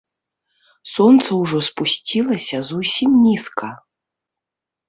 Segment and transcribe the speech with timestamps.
[0.93, 3.69] Сонца ўжо спусцілася зусім нізка.